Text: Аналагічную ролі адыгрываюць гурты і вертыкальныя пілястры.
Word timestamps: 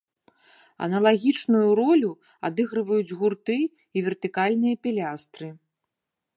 Аналагічную 0.85 1.67
ролі 1.81 2.09
адыгрываюць 2.49 3.15
гурты 3.21 3.59
і 3.65 4.07
вертыкальныя 4.09 4.75
пілястры. 4.87 5.47